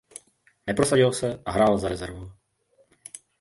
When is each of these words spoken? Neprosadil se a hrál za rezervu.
Neprosadil 0.67 1.13
se 1.13 1.41
a 1.45 1.51
hrál 1.51 1.77
za 1.77 1.89
rezervu. 1.89 2.31